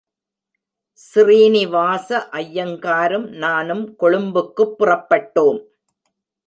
ஸ்ரீனிவாச 0.93 2.27
ஐயங்காரும் 2.31 3.27
நானும் 3.27 3.95
கொழும்புக்குப் 3.99 4.75
புறப்பட்டோம். 4.79 5.65